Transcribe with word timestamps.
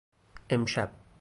امشب 0.49 0.91